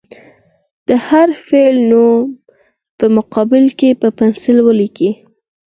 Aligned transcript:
د 0.87 0.89
هر 1.07 1.29
فعل 1.45 1.75
نوم 1.91 2.21
په 2.97 3.05
مقابل 3.17 3.65
کې 3.79 3.89
په 4.01 4.07
پنسل 4.17 4.57
ولیکئ. 4.67 5.11